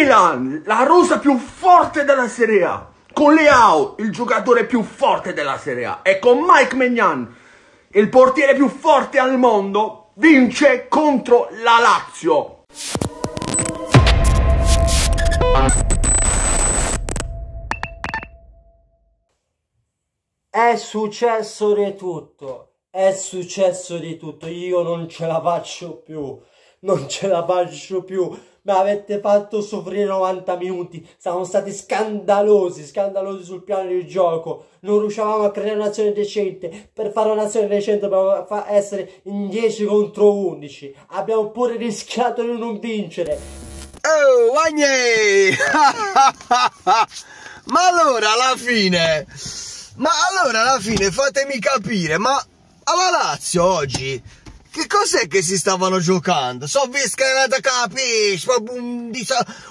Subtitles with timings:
[0.00, 2.90] Ilan, la rosa più forte della Serie A.
[3.12, 6.00] Con Leao, il giocatore più forte della Serie A.
[6.02, 7.36] E con Mike Magnan,
[7.90, 12.62] il portiere più forte al mondo, vince contro la Lazio.
[20.48, 26.40] È successo di tutto, è successo di tutto, io non ce la faccio più,
[26.82, 33.44] non ce la faccio più, mi avete fatto soffrire 90 minuti, siamo stati scandalosi, scandalosi
[33.44, 38.46] sul piano di gioco, non riuscivamo a creare un'azione decente, per fare un'azione decente dobbiamo
[38.66, 43.38] essere in 10 contro 11, abbiamo pure rischiato di non vincere.
[44.02, 45.50] Oh, Agnè!
[47.64, 49.24] Ma allora alla fine
[49.96, 52.42] ma allora alla fine fatemi capire, ma
[52.84, 54.20] alla Lazio oggi
[54.72, 56.66] che cos'è che si stavano giocando?
[56.66, 58.48] So visto che capisci,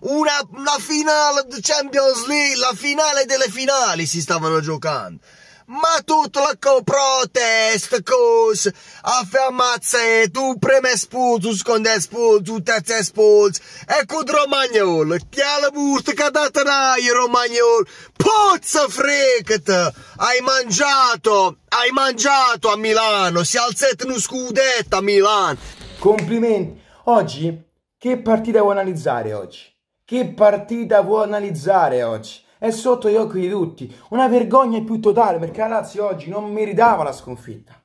[0.00, 5.20] una, una finale di Champions League, la finale delle finali si stavano giocando
[5.66, 8.70] ma tutta la co-protest, cos,
[9.02, 15.70] affermazione, tu preme espulso, tu secondo espulso, tu terzo espulso, e con Romagnol, che la
[15.70, 17.86] busta che ha dato rai, Romagnol,
[18.16, 25.58] pozza fregata, hai mangiato, hai mangiato a Milano, si alzate uno scudetto a Milano.
[25.98, 27.64] Complimenti, oggi,
[27.98, 29.74] che partita vuoi analizzare oggi?
[30.04, 32.44] Che partita vuoi analizzare oggi?
[32.58, 33.94] È sotto gli occhi di tutti.
[34.10, 37.80] Una vergogna più totale perché la Lazio oggi non meritava la sconfitta.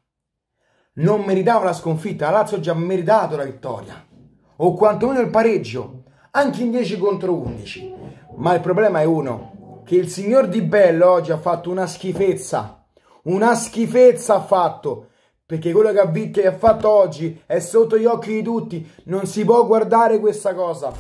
[0.94, 4.06] Non meritava la sconfitta, la Lazio ha meritato la vittoria.
[4.58, 7.94] O quantomeno il pareggio, anche in 10 contro 11.
[8.38, 12.86] Ma il problema è uno, che il signor Di Bello oggi ha fatto una schifezza.
[13.24, 15.08] Una schifezza ha fatto.
[15.46, 18.90] Perché quello che ha, che ha fatto oggi è sotto gli occhi di tutti.
[19.06, 20.94] Non si può guardare questa cosa.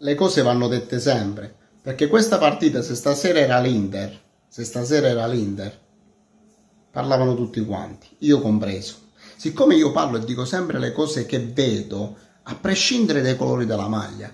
[0.00, 1.57] Le cose vanno dette sempre
[1.88, 5.74] perché questa partita, se stasera era l'Inter, se stasera era l'Inter,
[6.90, 8.96] parlavano tutti quanti, io compreso.
[9.36, 13.88] Siccome io parlo e dico sempre le cose che vedo, a prescindere dai colori della
[13.88, 14.30] maglia,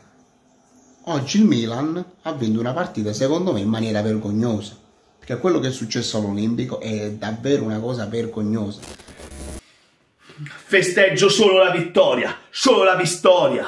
[1.03, 4.77] oggi il Milan ha vinto una partita, secondo me, in maniera vergognosa.
[5.17, 8.81] Perché quello che è successo all'Olimpico è davvero una cosa vergognosa.
[10.67, 13.65] Festeggio solo la vittoria, solo la vittoria.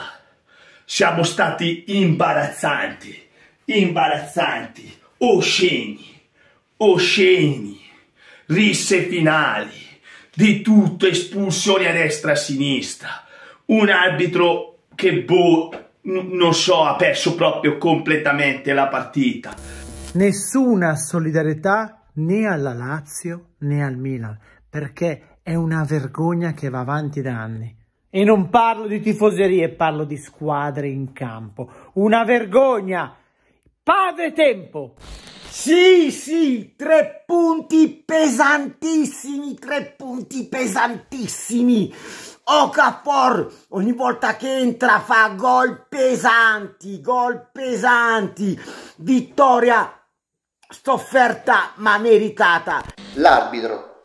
[0.85, 3.26] Siamo stati imbarazzanti
[3.67, 6.21] imbarazzanti, osceni,
[6.79, 7.79] osceni,
[8.47, 9.85] risse finali,
[10.35, 13.09] di tutto, espulsioni a destra e a sinistra,
[13.67, 15.71] un arbitro che boh,
[16.03, 19.55] non so, ha perso proprio completamente la partita.
[20.13, 24.39] Nessuna solidarietà né alla Lazio né al Milan,
[24.69, 27.75] perché è una vergogna che va avanti da anni.
[28.09, 31.71] E non parlo di tifoserie, parlo di squadre in campo.
[31.95, 33.15] Una vergogna!
[33.87, 34.95] Padre tempo!
[35.49, 41.95] Sì, sì, tre punti pesantissimi, tre punti pesantissimi.
[42.43, 48.61] Okafor ogni volta che entra fa gol pesanti, gol pesanti.
[48.97, 50.05] Vittoria
[50.69, 52.83] sofferta ma meritata.
[53.15, 54.03] L'arbitro,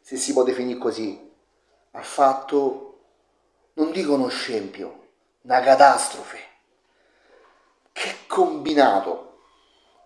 [0.00, 1.30] se si può definire così,
[1.92, 3.02] ha fatto,
[3.74, 5.10] non dico uno scempio,
[5.42, 6.48] una catastrofe
[8.00, 9.40] che combinato,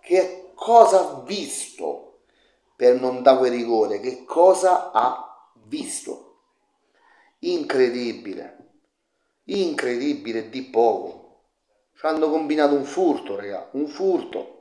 [0.01, 2.23] che cosa ha visto
[2.75, 6.39] per non dare rigore, che cosa ha visto.
[7.39, 8.57] Incredibile,
[9.45, 11.43] incredibile di poco.
[11.97, 14.55] Ci hanno combinato un furto, raga, un furto.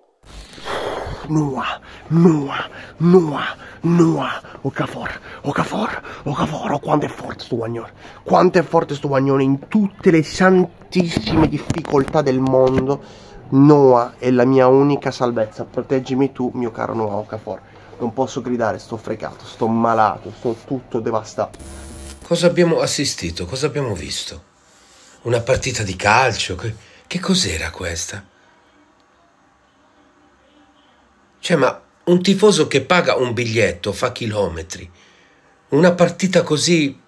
[1.27, 7.93] Noah, Noah, Noah, Noah, Okafor, Okafor, Okafor, oh quanto è forte sto guagnone,
[8.23, 14.45] quanto è forte sto guagnone in tutte le santissime difficoltà del mondo, Noah è la
[14.45, 17.61] mia unica salvezza, proteggimi tu mio caro Noah Okafor,
[17.99, 21.59] non posso gridare, sto fregato, sto malato, sto tutto devastato.
[22.23, 24.53] Cosa abbiamo assistito, cosa abbiamo visto?
[25.23, 26.75] Una partita di calcio, che,
[27.07, 28.25] che cos'era questa?
[31.39, 34.91] Cioè, ma un tifoso che paga un biglietto fa chilometri.
[35.69, 36.99] Una partita così...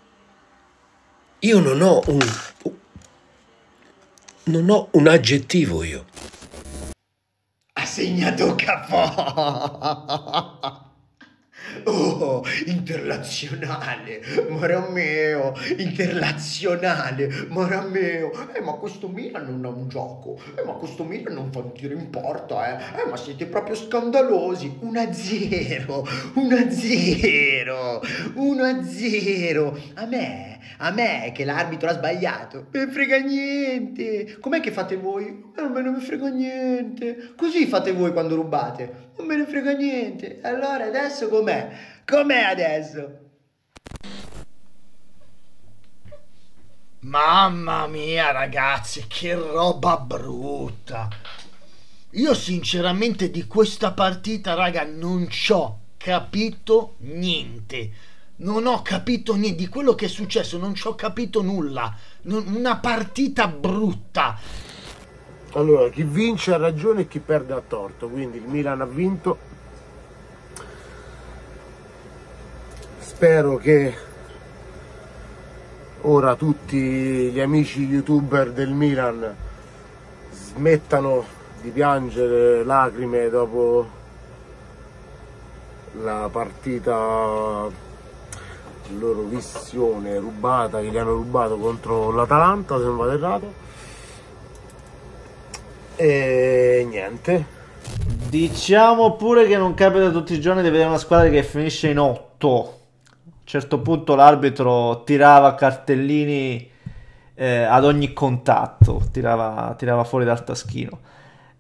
[1.39, 2.21] Io non ho un...
[4.45, 6.05] Non ho un aggettivo io.
[7.97, 9.09] Segnato Cafò!
[11.85, 18.31] Oh, in internazionale, mara mio, internazionale, mara mio.
[18.53, 21.73] Eh, ma questo Milan non ha un gioco, eh, ma questo Milan non fa un
[21.73, 23.03] tiro in porta, eh.
[23.03, 24.79] eh ma siete proprio scandalosi.
[24.83, 26.03] 1-0,
[26.35, 28.01] 1-0,
[28.37, 29.81] 1-0.
[29.95, 34.39] A me, a me che l'arbitro ha sbagliato, me ne frega niente.
[34.39, 35.53] Com'è che fate voi?
[35.57, 37.35] A me non mi frega niente.
[37.37, 39.11] Così fate voi quando rubate.
[39.17, 40.41] Non me ne frega niente.
[40.43, 41.71] Allora adesso com'è?
[42.05, 43.21] Com'è adesso?
[47.01, 51.09] Mamma mia ragazzi, che roba brutta.
[52.11, 57.91] Io sinceramente di questa partita, raga, non ci ho capito niente.
[58.39, 61.95] Non ho capito niente di quello che è successo, non ci ho capito nulla.
[62.25, 64.39] una partita brutta.
[65.53, 69.39] Allora, chi vince ha ragione e chi perde ha torto, quindi il Milan ha vinto.
[72.99, 73.95] Spero che
[76.03, 79.35] ora tutti gli amici youtuber del Milan
[80.31, 81.25] smettano
[81.63, 83.89] di piangere lacrime dopo
[86.03, 87.85] la partita
[88.99, 93.65] loro visione rubata che gli hanno rubato contro l'Atalanta se non vado errato
[95.97, 97.55] e niente.
[98.29, 101.99] Diciamo pure che non capita tutti i giorni di vedere una squadra che finisce in
[101.99, 102.49] 8.
[102.49, 106.71] A un certo punto l'arbitro tirava cartellini
[107.35, 111.01] eh, ad ogni contatto, tirava, tirava, fuori dal taschino.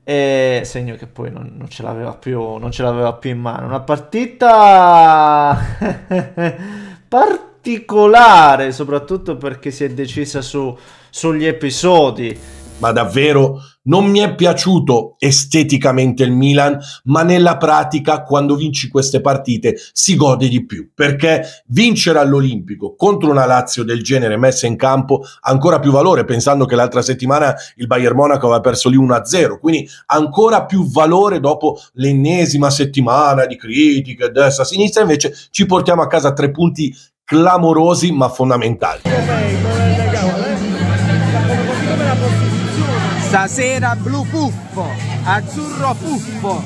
[0.04, 1.84] E segno che poi non, non, ce
[2.20, 3.66] più, non ce l'aveva più in mano.
[3.66, 5.56] Una partita
[7.08, 10.76] particolare, soprattutto perché si è decisa su,
[11.10, 12.38] sugli episodi.
[12.78, 19.20] Ma davvero non mi è piaciuto esteticamente il Milan, ma nella pratica quando vinci queste
[19.20, 24.76] partite si gode di più, perché vincere all'Olimpico contro una Lazio del genere messa in
[24.76, 28.96] campo ha ancora più valore, pensando che l'altra settimana il Bayern Monaco aveva perso lì
[28.96, 36.06] 1-0, quindi ancora più valore dopo l'ennesima settimana di critiche destra-sinistra, invece ci portiamo a
[36.06, 36.94] casa tre punti
[37.24, 40.05] clamorosi ma fondamentali.
[43.36, 44.88] Stasera blu puffo,
[45.24, 46.62] azzurro puffo.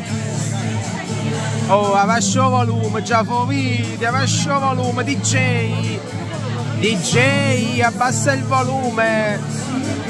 [1.66, 5.98] Oh, abbascio volume, già video, abbascio volume, DJ.
[6.78, 9.40] DJ, abbassa il volume,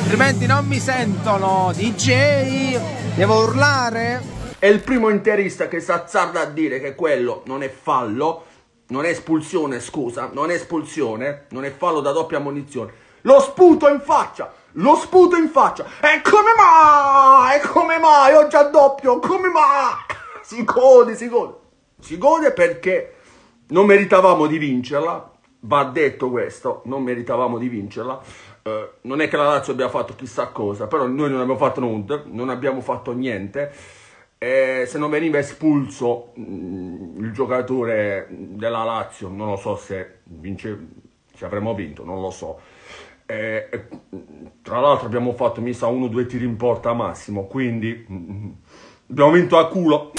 [0.01, 1.73] altrimenti non mi sentono.
[1.75, 2.79] DJ,
[3.15, 4.21] devo urlare?
[4.59, 8.45] È il primo interista che si azzarda a dire che quello non è fallo,
[8.89, 12.93] non è espulsione, scusa, non è espulsione, non è fallo da doppia munizione.
[13.23, 14.60] Lo sputo in faccia!
[14.75, 15.85] Lo sputo in faccia!
[16.01, 17.61] E come mai?
[17.61, 18.35] Come mai?
[18.35, 19.19] Ho già doppio!
[19.19, 19.95] Come mai?
[20.43, 21.55] Si gode, si gode.
[21.99, 23.17] Si gode perché
[23.69, 25.29] non meritavamo di vincerla.
[25.63, 28.21] Va detto questo, non meritavamo di vincerla.
[28.63, 28.71] Uh,
[29.03, 32.23] non è che la Lazio abbia fatto chissà cosa, però noi non abbiamo fatto nulla,
[32.27, 33.73] non abbiamo fatto niente.
[34.39, 40.21] E se non veniva espulso mh, mm, il giocatore della Lazio, non lo so se,
[40.25, 40.79] vince,
[41.35, 42.79] se avremmo vinto, non lo so
[43.31, 43.89] e, e,
[44.61, 48.51] tra l'altro abbiamo fatto, mi sa, uno o due tiri in porta massimo, quindi mm,
[49.11, 50.13] abbiamo vinto a culo.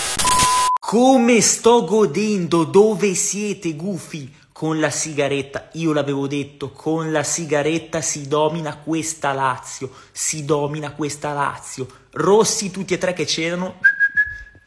[0.80, 2.63] Come sto godendo?
[2.63, 4.34] Dove siete, gufi?
[4.54, 10.92] Con la sigaretta, io l'avevo detto, con la sigaretta si domina questa Lazio, si domina
[10.94, 11.88] questa Lazio.
[12.12, 13.80] Rossi tutti e tre che c'erano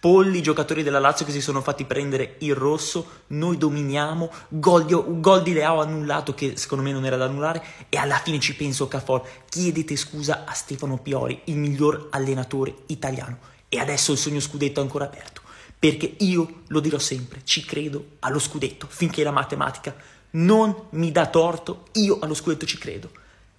[0.04, 4.94] Polli, giocatori della Lazio che si sono fatti prendere il rosso, noi dominiamo, gol di,
[5.18, 7.64] gol di Leao annullato che secondo me non era da annullare.
[7.88, 13.38] E alla fine ci penso Cafor, chiedete scusa a Stefano Piori, il miglior allenatore italiano.
[13.70, 15.40] E adesso il sogno scudetto è ancora aperto,
[15.78, 19.96] perché io lo dirò sempre, ci credo allo scudetto, finché la matematica
[20.32, 23.08] non mi dà torto, io allo scudetto ci credo.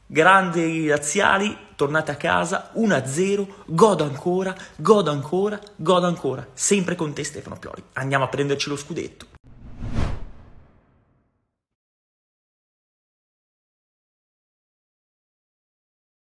[0.08, 6.48] Grandi razziali, tornate a casa 1-0, godo ancora, godo ancora, godo ancora.
[6.54, 7.84] Sempre con te Stefano Piori.
[7.94, 9.35] Andiamo a prenderci lo scudetto.